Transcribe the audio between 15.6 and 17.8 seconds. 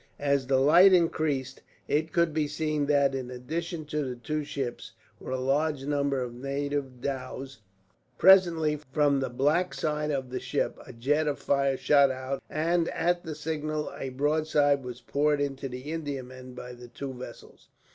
the Indiaman by the two vessels.